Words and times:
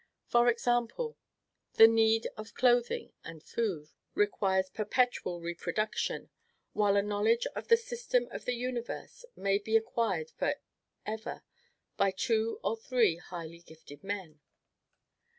For 0.25 0.49
example, 0.49 1.15
the 1.73 1.87
need 1.87 2.27
of 2.35 2.55
clothing 2.55 3.13
and 3.23 3.43
food 3.43 3.89
requires 4.15 4.71
perpetual 4.71 5.39
reproduction; 5.41 6.31
while 6.73 6.95
a 6.95 7.03
knowledge 7.03 7.45
of 7.55 7.67
the 7.67 7.77
system 7.77 8.27
of 8.31 8.45
the 8.45 8.55
universe 8.55 9.25
may 9.35 9.59
be 9.59 9.77
acquired 9.77 10.31
for 10.31 10.55
ever 11.05 11.43
by 11.97 12.09
two 12.09 12.59
or 12.63 12.75
three 12.75 13.17
highly 13.17 13.59
gifted 13.59 14.03
men. 14.03 14.39